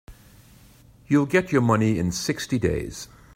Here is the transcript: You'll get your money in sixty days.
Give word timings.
You'll 1.07 1.27
get 1.27 1.51
your 1.51 1.61
money 1.61 1.99
in 1.99 2.11
sixty 2.11 2.57
days. 2.57 3.07